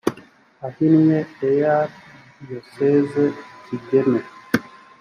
ahinnye 0.67 1.19
ear 1.49 1.87
diyoseze 2.45 3.25
kigeme 3.65 4.19